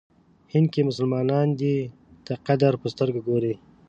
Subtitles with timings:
[0.53, 1.75] هند کې مسلمانان دی
[2.25, 3.53] ته قدر په سترګه ګوري.